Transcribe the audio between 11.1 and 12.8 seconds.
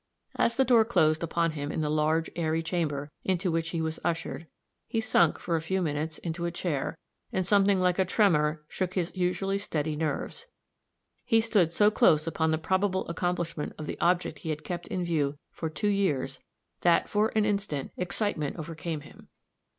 He stood so close upon the